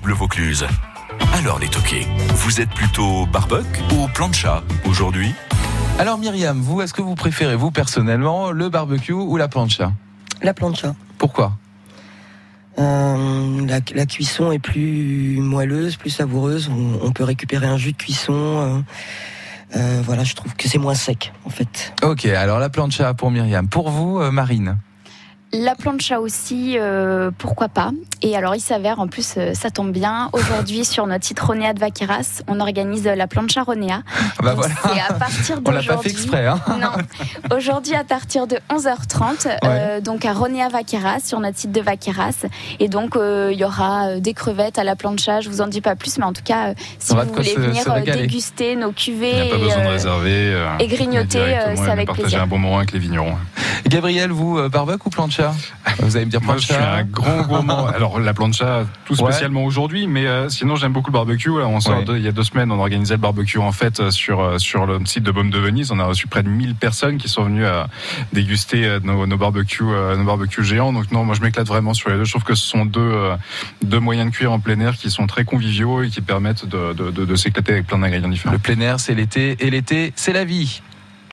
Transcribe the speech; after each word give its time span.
France 0.00 0.02
Bleu 0.02 0.14
Vaucluse. 0.14 0.66
Alors 1.34 1.58
les 1.58 1.68
toqués, 1.68 2.06
vous 2.34 2.60
êtes 2.60 2.70
plutôt 2.70 3.26
barbecue 3.26 3.82
ou 3.92 4.08
plancha 4.08 4.62
aujourd'hui? 4.86 5.34
Alors 5.98 6.18
Myriam, 6.18 6.60
vous, 6.60 6.80
est-ce 6.80 6.94
que 6.94 7.02
vous 7.02 7.14
préférez, 7.14 7.56
vous 7.56 7.70
personnellement, 7.70 8.50
le 8.50 8.68
barbecue 8.68 9.12
ou 9.12 9.36
la 9.36 9.48
plancha? 9.48 9.92
La 10.42 10.54
plancha. 10.54 10.94
Pourquoi? 11.18 11.52
Euh, 12.78 13.66
la, 13.66 13.80
la 13.94 14.06
cuisson 14.06 14.52
est 14.52 14.58
plus 14.58 15.38
moelleuse, 15.38 15.96
plus 15.96 16.10
savoureuse. 16.10 16.70
On, 16.70 17.06
on 17.06 17.12
peut 17.12 17.24
récupérer 17.24 17.66
un 17.66 17.76
jus 17.76 17.92
de 17.92 17.98
cuisson. 17.98 18.32
euh, 18.34 18.80
euh, 19.76 20.02
voilà, 20.04 20.24
je 20.24 20.34
trouve 20.34 20.54
que 20.56 20.68
c'est 20.68 20.78
moins 20.78 20.94
sec, 20.94 21.32
en 21.44 21.50
fait. 21.50 21.92
Ok, 22.02 22.24
alors 22.24 22.58
la 22.58 22.70
plancha 22.70 23.12
pour 23.14 23.30
Myriam. 23.30 23.68
Pour 23.68 23.90
vous, 23.90 24.18
euh, 24.18 24.30
Marine? 24.30 24.78
La 25.52 25.74
plancha 25.74 26.20
aussi, 26.20 26.76
euh, 26.78 27.32
pourquoi 27.36 27.68
pas. 27.68 27.90
Et 28.22 28.36
alors, 28.36 28.54
il 28.54 28.60
s'avère, 28.60 29.00
en 29.00 29.08
plus, 29.08 29.34
euh, 29.36 29.52
ça 29.52 29.70
tombe 29.70 29.90
bien, 29.90 30.28
aujourd'hui, 30.32 30.84
sur 30.84 31.08
notre 31.08 31.24
site 31.24 31.40
Ronéa 31.40 31.72
de 31.72 31.80
Vaqueras, 31.80 32.42
on 32.46 32.60
organise 32.60 33.04
la 33.04 33.26
plancha 33.26 33.64
Ronéa. 33.64 34.02
Ah 34.38 34.42
Bah 34.44 34.52
voilà. 34.54 34.74
C'est 34.84 35.00
à 35.00 35.12
partir 35.14 35.58
On 35.66 35.70
l'a 35.72 35.78
pas 35.78 35.80
fait 35.82 35.86
d'aujourd'hui. 35.88 36.10
exprès, 36.12 36.46
hein 36.46 36.60
Non. 36.80 37.56
Aujourd'hui, 37.56 37.94
à 37.96 38.04
partir 38.04 38.46
de 38.46 38.58
11h30, 38.70 39.48
euh, 39.64 40.00
donc 40.00 40.24
à 40.24 40.34
Ronéa 40.34 40.68
Vaqueras, 40.68 41.18
sur 41.24 41.40
notre 41.40 41.58
site 41.58 41.72
de 41.72 41.80
Vaqueras. 41.80 42.46
Et 42.78 42.88
donc, 42.88 43.16
euh, 43.16 43.50
il 43.52 43.58
y 43.58 43.64
aura 43.64 44.06
euh, 44.06 44.20
des 44.20 44.34
crevettes 44.34 44.78
à 44.78 44.84
la 44.84 44.94
plancha. 44.94 45.40
Je 45.40 45.48
vous 45.48 45.62
en 45.62 45.66
dis 45.66 45.80
pas 45.80 45.96
plus, 45.96 46.16
mais 46.18 46.24
en 46.26 46.32
tout 46.32 46.44
cas, 46.44 46.68
euh, 46.68 46.74
si 47.00 47.12
On 47.12 47.16
vous 47.16 47.32
voulez 47.32 47.44
se- 47.54 47.58
venir 47.58 47.82
se 47.82 48.00
déguster 48.12 48.76
nos 48.76 48.90
Il 48.90 48.94
cuvées. 48.94 49.32
n'y 49.32 49.40
a 49.40 49.46
pas 49.50 49.56
et, 49.56 49.58
besoin 49.64 49.82
de 49.84 49.88
réserver. 49.88 50.66
et 50.78 50.86
grignoter, 50.86 51.38
euh, 51.40 51.74
c'est 51.74 51.90
avec 51.90 52.06
partager 52.06 52.22
plaisir. 52.22 52.42
un 52.42 52.46
bon 52.46 52.58
moment 52.58 52.76
avec 52.78 52.92
les 52.92 53.00
vignerons. 53.00 53.34
Gabriel, 53.90 54.30
vous, 54.30 54.56
euh, 54.56 54.68
barbecue 54.68 55.02
ou 55.06 55.10
plancha? 55.10 55.52
Vous 55.98 56.16
allez 56.16 56.24
me 56.24 56.30
dire 56.30 56.40
Moi, 56.42 56.54
je 56.58 56.66
suis 56.66 56.74
plancha 56.74 56.94
un 56.94 57.02
grand 57.02 57.42
gourmand. 57.42 57.86
Alors, 57.94 58.20
la 58.20 58.32
plancha, 58.32 58.84
tout 59.04 59.20
Ouais. 59.20 59.32
spécialement 59.32 59.64
aujourd'hui, 59.64 60.06
mais 60.06 60.28
euh, 60.28 60.48
sinon, 60.48 60.76
j'aime 60.76 60.92
beaucoup 60.92 61.10
le 61.10 61.14
barbecue. 61.14 61.50
Là, 61.58 61.66
on 61.66 61.80
sort 61.80 61.98
Ouais. 61.98 62.04
de- 62.04 62.16
il 62.16 62.22
y 62.22 62.28
a 62.28 62.32
deux 62.32 62.44
semaines, 62.44 62.70
on 62.70 62.78
organisait 62.78 63.14
le 63.14 63.20
barbecue 63.20 63.58
en 63.58 63.72
fait 63.72 63.98
euh, 63.98 64.12
sur 64.12 64.60
sur 64.60 64.86
le 64.86 65.04
site 65.06 65.24
de 65.24 65.32
Baume 65.32 65.50
de 65.50 65.58
Venise. 65.58 65.90
On 65.90 65.98
a 65.98 66.04
reçu 66.04 66.28
près 66.28 66.44
de 66.44 66.48
1000 66.48 66.76
personnes 66.76 67.18
qui 67.18 67.28
sont 67.28 67.42
venues 67.42 67.66
à 67.66 67.88
déguster 68.32 68.98
nos, 69.02 69.26
nos 69.26 69.36
barbecues, 69.36 69.82
nos 69.82 70.24
barbecues 70.24 70.62
géants. 70.62 70.92
Donc 70.92 71.10
non, 71.10 71.24
moi, 71.24 71.34
je 71.34 71.40
m'éclate 71.42 71.66
vraiment 71.66 71.92
sur 71.92 72.10
les 72.10 72.16
deux. 72.16 72.24
Je 72.24 72.30
trouve 72.30 72.44
que 72.44 72.54
ce 72.54 72.64
sont 72.64 72.84
deux 72.86 73.30
deux 73.82 73.98
moyens 73.98 74.30
de 74.30 74.34
cuire 74.36 74.52
en 74.52 74.60
plein 74.60 74.78
air 74.78 74.96
qui 74.96 75.10
sont 75.10 75.26
très 75.26 75.44
conviviaux 75.44 76.02
et 76.04 76.10
qui 76.10 76.20
permettent 76.20 76.64
de 76.64 76.92
de, 76.92 77.10
de, 77.10 77.24
de 77.24 77.34
s'éclater 77.34 77.72
avec 77.72 77.88
plein 77.88 77.98
d'ingrédients 77.98 78.28
différents. 78.28 78.52
Le 78.52 78.58
plein 78.60 78.78
air, 78.80 79.00
c'est 79.00 79.14
l'été, 79.16 79.56
et 79.58 79.68
l'été, 79.70 80.12
c'est 80.14 80.32
la 80.32 80.44
vie. 80.44 80.80